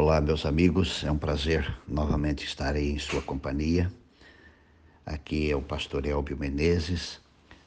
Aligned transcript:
Olá, 0.00 0.20
meus 0.20 0.46
amigos, 0.46 1.02
é 1.02 1.10
um 1.10 1.18
prazer 1.18 1.76
novamente 1.84 2.44
estar 2.44 2.76
aí 2.76 2.92
em 2.92 3.00
sua 3.00 3.20
companhia. 3.20 3.90
Aqui 5.04 5.50
é 5.50 5.56
o 5.56 5.60
pastor 5.60 6.06
Elbio 6.06 6.38
Menezes. 6.38 7.20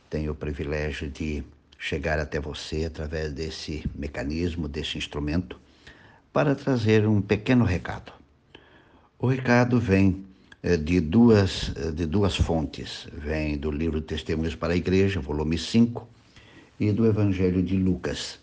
Tenho 0.09 0.31
o 0.31 0.35
privilégio 0.35 1.09
de 1.09 1.43
chegar 1.77 2.19
até 2.19 2.39
você 2.39 2.85
através 2.85 3.33
desse 3.33 3.83
mecanismo, 3.93 4.69
desse 4.69 4.97
instrumento, 4.97 5.59
para 6.31 6.55
trazer 6.55 7.05
um 7.05 7.21
pequeno 7.21 7.65
recado. 7.65 8.13
O 9.19 9.27
recado 9.27 9.77
vem 9.77 10.25
eh, 10.63 10.77
de 10.77 11.01
duas, 11.01 11.73
eh, 11.75 11.91
de 11.91 12.05
duas 12.05 12.37
fontes. 12.37 13.09
Vem 13.11 13.57
do 13.57 13.69
livro 13.69 13.99
Testemunhos 13.99 14.55
para 14.55 14.71
a 14.71 14.77
Igreja, 14.77 15.19
volume 15.19 15.57
5, 15.57 16.07
e 16.79 16.93
do 16.93 17.05
Evangelho 17.05 17.61
de 17.61 17.75
Lucas. 17.75 18.39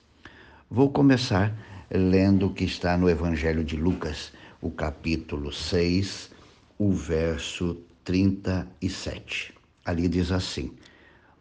Vou 0.71 0.91
começar 0.91 1.57
lendo 1.91 2.47
o 2.47 2.53
que 2.53 2.65
está 2.65 2.97
no 2.99 3.09
Evangelho 3.09 3.65
de 3.65 3.77
Lucas, 3.77 4.33
o 4.61 4.71
capítulo 4.71 5.53
6, 5.53 6.31
o 6.79 6.93
verso 6.93 7.77
37. 8.05 9.55
Ali 9.85 10.09
diz 10.09 10.31
assim: 10.31 10.73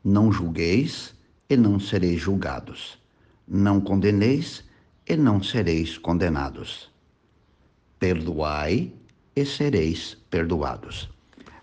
Não 0.03 0.31
julgueis 0.31 1.13
e 1.49 1.57
não 1.57 1.79
sereis 1.79 2.21
julgados. 2.21 2.97
Não 3.47 3.79
condeneis 3.81 4.63
e 5.07 5.15
não 5.15 5.41
sereis 5.41 5.97
condenados. 5.97 6.89
Perdoai 7.99 8.91
e 9.35 9.45
sereis 9.45 10.17
perdoados. 10.29 11.09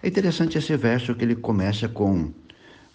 É 0.02 0.08
interessante 0.08 0.58
esse 0.58 0.76
verso 0.76 1.14
que 1.14 1.24
ele 1.24 1.36
começa 1.36 1.88
com, 1.88 2.32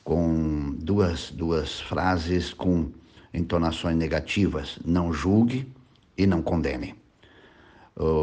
com 0.04 0.76
duas, 0.80 1.32
duas 1.32 1.80
frases 1.80 2.54
com 2.54 2.92
entonações 3.34 3.96
negativas: 3.96 4.78
não 4.86 5.12
julgue 5.12 5.68
e 6.20 6.28
não 6.28 6.42
condene. 6.42 6.94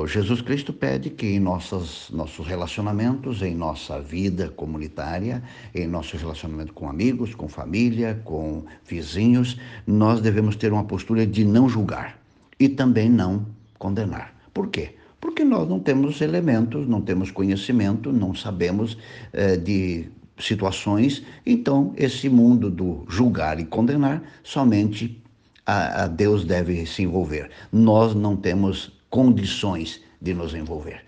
Jesus 0.07 0.41
Cristo 0.41 0.73
pede 0.73 1.11
que 1.11 1.27
em 1.27 1.39
nossas, 1.39 2.09
nossos 2.11 2.47
relacionamentos, 2.47 3.43
em 3.43 3.55
nossa 3.55 4.01
vida 4.01 4.49
comunitária, 4.49 5.43
em 5.75 5.87
nosso 5.87 6.17
relacionamento 6.17 6.73
com 6.73 6.89
amigos, 6.89 7.35
com 7.35 7.47
família, 7.47 8.19
com 8.25 8.65
vizinhos, 8.87 9.59
nós 9.87 10.23
devemos 10.23 10.57
ter 10.57 10.73
uma 10.73 10.85
postura 10.85 11.27
de 11.27 11.45
não 11.45 11.69
julgar 11.69 12.19
e 12.59 12.71
também 12.71 13.11
não 13.11 13.45
condenar. 13.79 14.35
Por 14.55 14.69
quê? 14.69 14.95
Porque 15.21 15.45
nós 15.45 15.69
não 15.69 15.79
temos 15.79 16.23
elementos, 16.23 16.89
não 16.89 17.03
temos 17.03 17.31
conhecimento, 17.31 18.11
não 18.11 18.35
sabemos 18.35 18.97
eh, 19.35 19.59
de 19.59 20.09
situações, 20.39 21.23
então 21.45 21.93
esse 21.97 22.31
mundo 22.31 22.71
do 22.71 23.05
julgar 23.09 23.61
e 23.61 23.65
condenar 23.65 24.23
somente 24.43 25.23
a, 25.67 26.05
a 26.05 26.07
Deus 26.07 26.45
deve 26.45 26.87
se 26.87 27.03
envolver. 27.03 27.51
Nós 27.73 28.15
não 28.15 28.37
temos 28.37 28.93
condições 29.11 30.01
de 30.23 30.33
nos 30.33 30.55
envolver. 30.55 31.05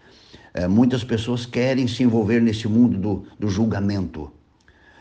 É, 0.53 0.67
muitas 0.67 1.05
pessoas 1.05 1.47
querem 1.47 1.87
se 1.87 2.03
envolver 2.03 2.41
nesse 2.41 2.67
mundo 2.67 2.99
do, 2.99 3.27
do 3.39 3.49
julgamento 3.49 4.33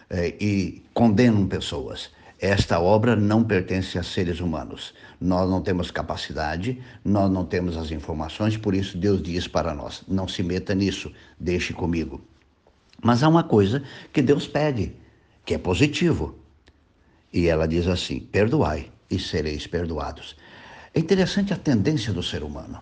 é, 0.10 0.36
e 0.40 0.84
condenam 0.94 1.48
pessoas. 1.48 2.12
Esta 2.40 2.80
obra 2.80 3.16
não 3.16 3.44
pertence 3.44 3.98
a 3.98 4.04
seres 4.04 4.40
humanos. 4.40 4.94
Nós 5.20 5.50
não 5.50 5.60
temos 5.60 5.90
capacidade, 5.90 6.80
nós 7.04 7.32
não 7.32 7.44
temos 7.44 7.76
as 7.76 7.90
informações, 7.90 8.56
por 8.56 8.76
isso 8.76 8.96
Deus 8.96 9.24
diz 9.24 9.48
para 9.48 9.74
nós: 9.74 10.04
não 10.08 10.28
se 10.28 10.44
meta 10.44 10.76
nisso, 10.76 11.12
deixe 11.40 11.74
comigo. 11.74 12.22
Mas 13.04 13.24
há 13.24 13.28
uma 13.28 13.44
coisa 13.44 13.82
que 14.14 14.22
Deus 14.22 14.48
pede, 14.48 14.94
que 15.44 15.56
é 15.56 15.58
positivo. 15.58 16.36
E 17.34 17.48
ela 17.48 17.68
diz 17.68 17.88
assim: 17.88 18.20
perdoai 18.20 18.92
e 19.10 19.20
sereis 19.20 19.68
perdoados. 19.68 20.36
É 20.94 21.00
interessante 21.00 21.54
a 21.54 21.58
tendência 21.58 22.12
do 22.14 22.24
ser 22.24 22.44
humano. 22.44 22.82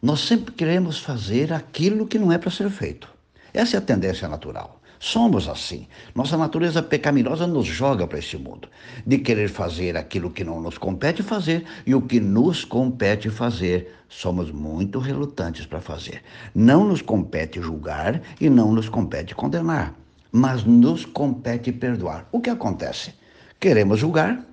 Nós 0.00 0.20
sempre 0.20 0.52
queremos 0.52 0.98
fazer 0.98 1.52
aquilo 1.52 2.06
que 2.06 2.18
não 2.18 2.32
é 2.32 2.38
para 2.38 2.50
ser 2.50 2.70
feito. 2.70 3.08
Essa 3.54 3.76
é 3.76 3.78
a 3.78 3.82
tendência 3.82 4.28
natural. 4.28 4.80
Somos 4.98 5.48
assim. 5.48 5.88
Nossa 6.14 6.36
natureza 6.36 6.80
pecaminosa 6.80 7.44
nos 7.44 7.66
joga 7.66 8.06
para 8.06 8.20
esse 8.20 8.36
mundo, 8.36 8.68
de 9.04 9.18
querer 9.18 9.48
fazer 9.48 9.96
aquilo 9.96 10.30
que 10.30 10.44
não 10.44 10.60
nos 10.60 10.78
compete 10.78 11.24
fazer 11.24 11.64
e 11.84 11.92
o 11.92 12.00
que 12.00 12.20
nos 12.20 12.64
compete 12.64 13.28
fazer, 13.28 13.92
somos 14.08 14.52
muito 14.52 15.00
relutantes 15.00 15.66
para 15.66 15.80
fazer. 15.80 16.22
Não 16.54 16.86
nos 16.86 17.02
compete 17.02 17.60
julgar 17.60 18.22
e 18.40 18.48
não 18.48 18.72
nos 18.72 18.88
compete 18.88 19.34
condenar, 19.34 19.92
mas 20.30 20.62
nos 20.62 21.04
compete 21.04 21.72
perdoar. 21.72 22.28
O 22.30 22.40
que 22.40 22.50
acontece? 22.50 23.12
Queremos 23.58 23.98
julgar, 23.98 24.44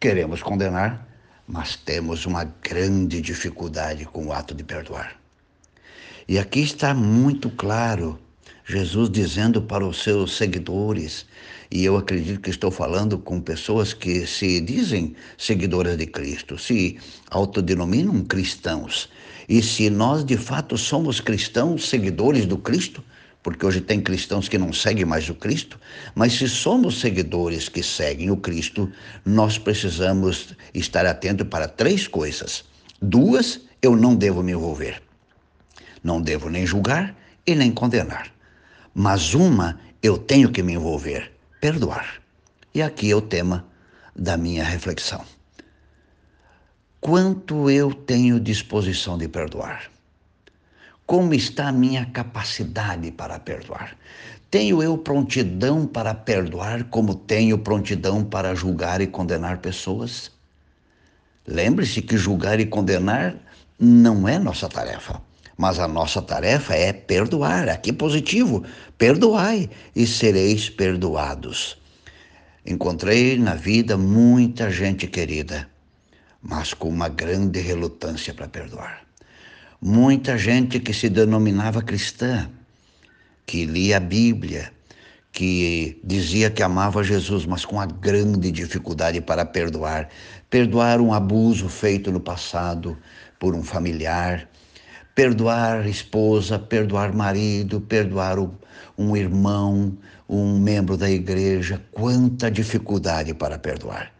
queremos 0.00 0.42
condenar, 0.42 1.06
mas 1.46 1.74
temos 1.74 2.24
uma 2.26 2.44
grande 2.44 3.20
dificuldade 3.20 4.04
com 4.04 4.26
o 4.26 4.32
ato 4.32 4.54
de 4.54 4.62
perdoar. 4.62 5.16
E 6.28 6.38
aqui 6.38 6.60
está 6.60 6.94
muito 6.94 7.50
claro 7.50 8.18
Jesus 8.64 9.08
dizendo 9.08 9.62
para 9.62 9.86
os 9.86 10.02
seus 10.02 10.36
seguidores, 10.36 11.24
e 11.70 11.84
eu 11.84 11.96
acredito 11.96 12.40
que 12.40 12.50
estou 12.50 12.70
falando 12.70 13.18
com 13.18 13.40
pessoas 13.40 13.94
que 13.94 14.26
se 14.26 14.60
dizem 14.60 15.16
seguidoras 15.38 15.96
de 15.96 16.06
Cristo, 16.06 16.58
se 16.58 16.98
autodenominam 17.30 18.22
cristãos. 18.24 19.08
E 19.48 19.62
se 19.62 19.88
nós 19.88 20.22
de 20.22 20.36
fato 20.36 20.76
somos 20.76 21.18
cristãos, 21.18 21.88
seguidores 21.88 22.44
do 22.44 22.58
Cristo, 22.58 23.02
porque 23.42 23.64
hoje 23.64 23.80
tem 23.80 24.00
cristãos 24.00 24.48
que 24.48 24.58
não 24.58 24.72
seguem 24.72 25.04
mais 25.04 25.28
o 25.28 25.34
Cristo, 25.34 25.78
mas 26.14 26.32
se 26.32 26.48
somos 26.48 27.00
seguidores 27.00 27.68
que 27.68 27.82
seguem 27.82 28.30
o 28.30 28.36
Cristo, 28.36 28.90
nós 29.24 29.58
precisamos 29.58 30.54
estar 30.74 31.06
atentos 31.06 31.46
para 31.48 31.68
três 31.68 32.06
coisas. 32.06 32.64
Duas, 33.00 33.60
eu 33.80 33.96
não 33.96 34.14
devo 34.14 34.42
me 34.42 34.52
envolver. 34.52 35.02
Não 36.02 36.20
devo 36.20 36.50
nem 36.50 36.66
julgar 36.66 37.16
e 37.46 37.54
nem 37.54 37.70
condenar. 37.70 38.32
Mas 38.94 39.34
uma 39.34 39.78
eu 40.02 40.18
tenho 40.18 40.50
que 40.50 40.62
me 40.62 40.74
envolver: 40.74 41.32
perdoar. 41.60 42.20
E 42.74 42.82
aqui 42.82 43.10
é 43.10 43.16
o 43.16 43.22
tema 43.22 43.66
da 44.14 44.36
minha 44.36 44.64
reflexão. 44.64 45.24
Quanto 47.00 47.70
eu 47.70 47.94
tenho 47.94 48.40
disposição 48.40 49.16
de 49.16 49.28
perdoar? 49.28 49.90
Como 51.08 51.32
está 51.32 51.68
a 51.68 51.72
minha 51.72 52.04
capacidade 52.04 53.10
para 53.12 53.38
perdoar? 53.38 53.96
Tenho 54.50 54.82
eu 54.82 54.98
prontidão 54.98 55.86
para 55.86 56.12
perdoar 56.12 56.84
como 56.90 57.14
tenho 57.14 57.56
prontidão 57.56 58.22
para 58.22 58.54
julgar 58.54 59.00
e 59.00 59.06
condenar 59.06 59.56
pessoas? 59.56 60.30
Lembre-se 61.46 62.02
que 62.02 62.18
julgar 62.18 62.60
e 62.60 62.66
condenar 62.66 63.36
não 63.80 64.28
é 64.28 64.38
nossa 64.38 64.68
tarefa. 64.68 65.22
Mas 65.56 65.78
a 65.78 65.88
nossa 65.88 66.20
tarefa 66.20 66.74
é 66.74 66.92
perdoar. 66.92 67.70
Aqui 67.70 67.90
positivo, 67.90 68.62
perdoai 68.98 69.70
e 69.96 70.06
sereis 70.06 70.68
perdoados. 70.68 71.78
Encontrei 72.66 73.38
na 73.38 73.54
vida 73.54 73.96
muita 73.96 74.70
gente 74.70 75.06
querida, 75.06 75.70
mas 76.42 76.74
com 76.74 76.90
uma 76.90 77.08
grande 77.08 77.60
relutância 77.60 78.34
para 78.34 78.46
perdoar. 78.46 79.07
Muita 79.80 80.36
gente 80.36 80.80
que 80.80 80.92
se 80.92 81.08
denominava 81.08 81.80
cristã, 81.80 82.50
que 83.46 83.64
lia 83.64 83.98
a 83.98 84.00
Bíblia, 84.00 84.72
que 85.30 86.00
dizia 86.02 86.50
que 86.50 86.64
amava 86.64 87.04
Jesus, 87.04 87.46
mas 87.46 87.64
com 87.64 87.80
a 87.80 87.86
grande 87.86 88.50
dificuldade 88.50 89.20
para 89.20 89.44
perdoar. 89.44 90.08
Perdoar 90.50 91.00
um 91.00 91.12
abuso 91.12 91.68
feito 91.68 92.10
no 92.10 92.18
passado 92.18 92.98
por 93.38 93.54
um 93.54 93.62
familiar, 93.62 94.48
perdoar 95.14 95.86
esposa, 95.86 96.58
perdoar 96.58 97.14
marido, 97.14 97.80
perdoar 97.80 98.36
um 98.98 99.16
irmão, 99.16 99.96
um 100.28 100.58
membro 100.58 100.96
da 100.96 101.08
igreja, 101.08 101.80
quanta 101.92 102.50
dificuldade 102.50 103.32
para 103.32 103.56
perdoar. 103.60 104.12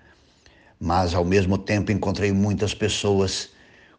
Mas 0.78 1.14
ao 1.14 1.24
mesmo 1.24 1.58
tempo 1.58 1.90
encontrei 1.90 2.30
muitas 2.30 2.74
pessoas 2.74 3.50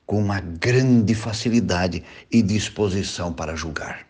com 0.10 0.20
uma 0.20 0.40
grande 0.40 1.14
facilidade 1.14 2.04
e 2.32 2.42
disposição 2.42 3.32
para 3.32 3.56
julgar 3.56 4.08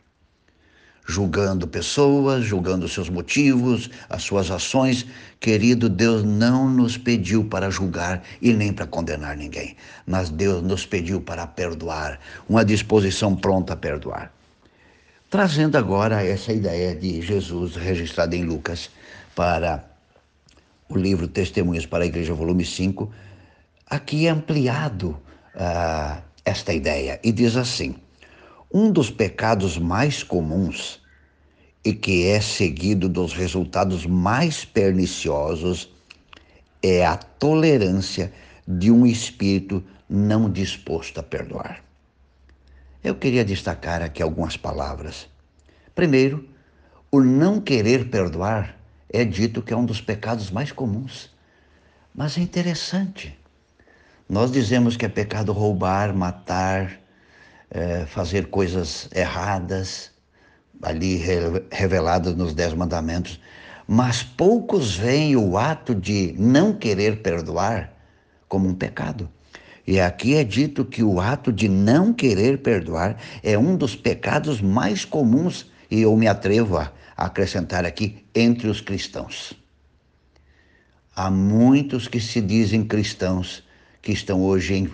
julgando 1.06 1.68
pessoas, 1.68 2.46
julgando 2.46 2.88
seus 2.88 3.10
motivos, 3.10 3.90
as 4.08 4.22
suas 4.22 4.52
ações. 4.52 5.08
Querido, 5.40 5.90
Deus 5.90 6.24
não 6.24 6.70
nos 6.70 6.98
pediu 6.98 7.44
para 7.44 7.72
julgar 7.72 8.22
e 8.40 8.54
nem 8.54 8.72
para 8.72 8.86
condenar 8.86 9.36
ninguém, 9.36 9.76
mas 10.06 10.30
Deus 10.30 10.62
nos 10.62 10.86
pediu 10.86 11.20
para 11.20 11.48
perdoar, 11.48 12.20
uma 12.48 12.64
disposição 12.64 13.36
pronta 13.36 13.74
a 13.74 13.76
perdoar. 13.76 14.32
Trazendo 15.32 15.80
agora 15.80 16.24
essa 16.24 16.54
ideia 16.54 16.96
de 16.96 17.24
Jesus 17.24 17.76
registrada 17.76 18.36
em 18.36 18.44
Lucas 18.44 18.92
para 19.36 19.84
o 20.88 20.96
livro 20.96 21.28
Testemunhos 21.28 21.88
para 21.88 22.04
a 22.04 22.08
Igreja, 22.08 22.36
volume 22.36 22.64
5, 22.64 23.12
aqui 23.90 24.28
é 24.28 24.30
ampliado 24.30 25.20
uh, 25.56 26.22
esta 26.46 26.74
ideia 26.74 27.20
e 27.24 27.32
diz 27.32 27.56
assim. 27.56 27.96
Um 28.72 28.92
dos 28.92 29.10
pecados 29.10 29.78
mais 29.78 30.22
comuns 30.22 31.02
e 31.84 31.94
que 31.94 32.28
é 32.28 32.40
seguido 32.40 33.10
dos 33.10 33.34
resultados 33.34 34.06
mais 34.06 34.64
perniciosos 34.64 35.92
é 36.84 37.06
a 37.06 37.18
tolerância 37.18 38.32
de 38.68 38.92
um 38.92 39.06
espírito 39.06 39.84
não 40.08 40.52
disposto 40.52 41.20
a 41.20 41.24
perdoar. 41.24 41.84
Eu 43.04 43.16
queria 43.16 43.46
destacar 43.46 44.02
aqui 44.02 44.22
algumas 44.22 44.58
palavras. 44.58 45.28
Primeiro, 45.96 46.48
o 47.12 47.22
não 47.22 47.60
querer 47.62 48.10
perdoar 48.10 48.78
é 49.12 49.24
dito 49.24 49.62
que 49.62 49.74
é 49.74 49.78
um 49.78 49.86
dos 49.86 50.02
pecados 50.02 50.52
mais 50.52 50.72
comuns. 50.72 51.34
Mas 52.14 52.38
é 52.38 52.42
interessante. 52.42 53.39
Nós 54.30 54.52
dizemos 54.52 54.96
que 54.96 55.08
é 55.08 55.10
pecado 55.10 55.52
roubar, 55.52 56.16
matar, 56.16 57.00
é, 57.72 58.06
fazer 58.06 58.46
coisas 58.46 59.10
erradas, 59.12 60.12
ali 60.84 61.20
reveladas 61.72 62.36
nos 62.36 62.54
Dez 62.54 62.76
Mandamentos, 62.76 63.42
mas 63.88 64.22
poucos 64.22 64.96
veem 64.96 65.36
o 65.36 65.58
ato 65.58 65.96
de 65.96 66.36
não 66.38 66.74
querer 66.74 67.24
perdoar 67.24 67.92
como 68.48 68.70
um 68.70 68.76
pecado. 68.76 69.28
E 69.88 70.00
aqui 70.00 70.36
é 70.36 70.44
dito 70.44 70.86
que 70.86 71.02
o 71.02 71.20
ato 71.20 71.52
de 71.52 71.68
não 71.68 72.14
querer 72.14 72.60
perdoar 72.60 73.18
é 73.42 73.58
um 73.58 73.76
dos 73.76 73.96
pecados 73.96 74.62
mais 74.62 75.04
comuns, 75.04 75.72
e 75.90 76.02
eu 76.02 76.16
me 76.16 76.28
atrevo 76.28 76.78
a 76.78 76.92
acrescentar 77.18 77.84
aqui, 77.84 78.24
entre 78.36 78.68
os 78.68 78.80
cristãos. 78.80 79.54
Há 81.16 81.32
muitos 81.32 82.08
que 82.08 82.20
se 82.20 82.40
dizem 82.40 82.86
cristãos 82.86 83.68
que 84.02 84.12
estão 84.12 84.42
hoje 84.42 84.74
em 84.76 84.92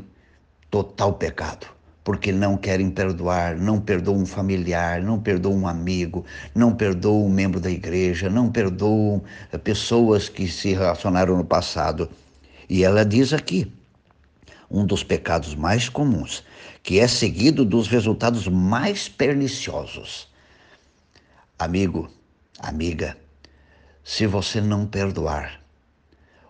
total 0.70 1.14
pecado, 1.14 1.68
porque 2.04 2.32
não 2.32 2.58
querem 2.58 2.90
perdoar, 2.90 3.56
não 3.58 3.80
perdoam 3.80 4.20
um 4.20 4.26
familiar, 4.26 5.02
não 5.02 5.20
perdoam 5.20 5.58
um 5.58 5.68
amigo, 5.68 6.26
não 6.54 6.76
perdoam 6.76 7.26
um 7.26 7.30
membro 7.30 7.60
da 7.60 7.70
igreja, 7.70 8.30
não 8.30 8.52
perdoam 8.52 9.24
eh, 9.52 9.58
pessoas 9.58 10.30
que 10.30 10.48
se 10.48 10.74
relacionaram 10.74 11.38
no 11.38 11.46
passado. 11.46 12.10
E 12.70 12.84
ela 12.84 13.06
diz 13.06 13.32
aqui, 13.32 13.72
um 14.70 14.86
dos 14.86 15.04
pecados 15.04 15.56
mais 15.56 15.88
comuns, 15.88 16.44
que 16.84 17.00
é 17.00 17.08
seguido 17.08 17.64
dos 17.64 17.88
resultados 17.88 18.48
mais 18.48 19.08
perniciosos. 19.08 20.28
Amigo, 21.58 22.10
amiga, 22.60 23.18
se 24.04 24.28
você 24.28 24.60
não 24.62 24.86
perdoar, 24.86 25.65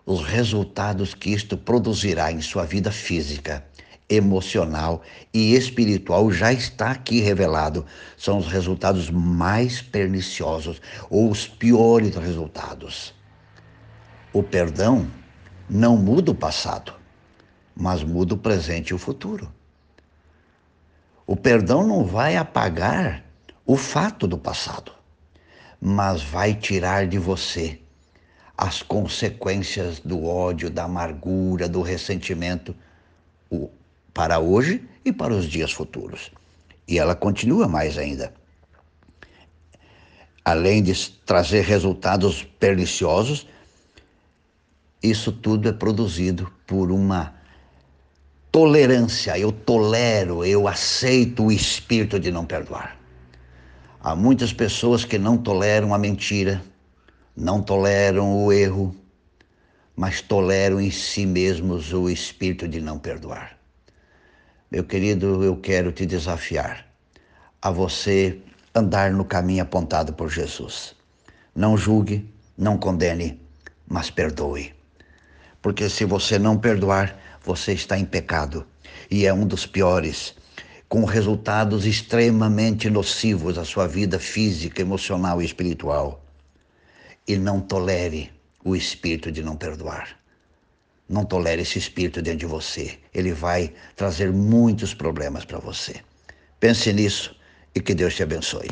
os 0.06 0.22
resultados 0.24 1.14
que 1.14 1.30
isto 1.30 1.56
produzirá 1.58 2.30
em 2.30 2.40
sua 2.40 2.64
vida 2.64 2.92
física, 2.92 3.66
emocional 4.08 5.02
e 5.34 5.56
espiritual 5.56 6.30
já 6.30 6.52
está 6.52 6.92
aqui 6.92 7.20
revelado. 7.20 7.84
São 8.16 8.38
os 8.38 8.46
resultados 8.46 9.10
mais 9.10 9.82
perniciosos 9.82 10.80
ou 11.10 11.28
os 11.28 11.48
piores 11.48 12.14
resultados. 12.14 13.12
O 14.32 14.44
perdão 14.44 15.10
não 15.68 15.96
muda 15.96 16.30
o 16.30 16.34
passado, 16.34 16.94
mas 17.74 18.04
muda 18.04 18.34
o 18.34 18.38
presente 18.38 18.90
e 18.90 18.94
o 18.94 18.98
futuro. 18.98 19.52
O 21.26 21.34
perdão 21.34 21.84
não 21.84 22.04
vai 22.04 22.36
apagar 22.36 23.24
o 23.66 23.76
fato 23.76 24.28
do 24.28 24.38
passado, 24.38 24.92
mas 25.80 26.22
vai 26.22 26.54
tirar 26.54 27.08
de 27.08 27.18
você 27.18 27.80
as 28.56 28.82
consequências 28.82 30.00
do 30.00 30.24
ódio, 30.24 30.70
da 30.70 30.84
amargura, 30.84 31.68
do 31.68 31.82
ressentimento 31.82 32.74
para 34.14 34.38
hoje 34.38 34.82
e 35.04 35.12
para 35.12 35.34
os 35.34 35.44
dias 35.46 35.72
futuros. 35.72 36.30
E 36.88 36.98
ela 36.98 37.14
continua 37.14 37.68
mais 37.68 37.98
ainda. 37.98 38.32
Além 40.44 40.82
de 40.82 41.10
trazer 41.26 41.62
resultados 41.62 42.42
perniciosos, 42.42 43.46
isso 45.02 45.32
tudo 45.32 45.68
é 45.68 45.72
produzido 45.72 46.50
por 46.66 46.90
uma 46.90 47.34
tolerância. 48.50 49.38
Eu 49.38 49.52
tolero, 49.52 50.44
eu 50.44 50.66
aceito 50.66 51.44
o 51.44 51.52
espírito 51.52 52.18
de 52.18 52.30
não 52.30 52.46
perdoar. 52.46 52.96
Há 54.00 54.14
muitas 54.14 54.52
pessoas 54.52 55.04
que 55.04 55.18
não 55.18 55.36
toleram 55.36 55.92
a 55.92 55.98
mentira, 55.98 56.62
não 57.36 57.60
toleram 57.60 58.34
o 58.42 58.50
erro, 58.50 58.96
mas 59.94 60.22
toleram 60.22 60.80
em 60.80 60.90
si 60.90 61.26
mesmos 61.26 61.92
o 61.92 62.08
espírito 62.08 62.66
de 62.66 62.80
não 62.80 62.98
perdoar. 62.98 63.58
Meu 64.70 64.82
querido, 64.82 65.44
eu 65.44 65.58
quero 65.58 65.92
te 65.92 66.06
desafiar 66.06 66.86
a 67.60 67.70
você 67.70 68.40
andar 68.74 69.12
no 69.12 69.24
caminho 69.24 69.62
apontado 69.62 70.14
por 70.14 70.30
Jesus. 70.30 70.96
Não 71.54 71.76
julgue, 71.76 72.26
não 72.56 72.78
condene, 72.78 73.38
mas 73.86 74.10
perdoe. 74.10 74.74
Porque 75.60 75.90
se 75.90 76.06
você 76.06 76.38
não 76.38 76.56
perdoar, 76.56 77.18
você 77.44 77.74
está 77.74 77.98
em 77.98 78.06
pecado 78.06 78.66
e 79.10 79.26
é 79.26 79.32
um 79.32 79.46
dos 79.46 79.66
piores, 79.66 80.34
com 80.88 81.04
resultados 81.04 81.84
extremamente 81.84 82.88
nocivos 82.88 83.58
à 83.58 83.64
sua 83.64 83.86
vida 83.86 84.18
física, 84.18 84.80
emocional 84.80 85.42
e 85.42 85.44
espiritual 85.44 86.25
e 87.26 87.36
não 87.36 87.60
tolere 87.60 88.30
o 88.64 88.74
espírito 88.74 89.30
de 89.30 89.42
não 89.42 89.56
perdoar. 89.56 90.18
Não 91.08 91.24
tolere 91.24 91.62
esse 91.62 91.78
espírito 91.78 92.20
dentro 92.20 92.40
de 92.40 92.46
você. 92.46 92.98
Ele 93.14 93.32
vai 93.32 93.72
trazer 93.94 94.32
muitos 94.32 94.92
problemas 94.92 95.44
para 95.44 95.58
você. 95.58 95.96
Pense 96.58 96.92
nisso 96.92 97.36
e 97.74 97.80
que 97.80 97.94
Deus 97.94 98.14
te 98.14 98.22
abençoe. 98.22 98.68